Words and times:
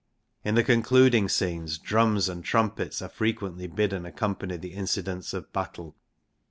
In 0.43 0.55
the 0.55 0.63
concluding 0.63 1.29
scenes 1.29 1.77
drums 1.77 2.27
and 2.27 2.43
trumpets 2.43 3.03
are 3.03 3.07
frequently 3.07 3.67
bidden 3.67 4.03
accompany 4.03 4.57
the 4.57 4.73
incidents 4.73 5.31
of 5.31 5.53
battle. 5.53 5.95